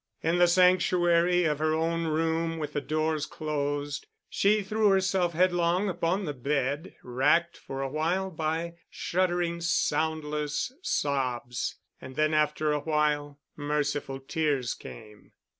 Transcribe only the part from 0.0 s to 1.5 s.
In the sanctuary